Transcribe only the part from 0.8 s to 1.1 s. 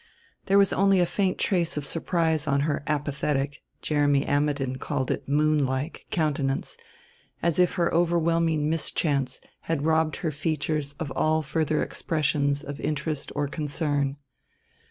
a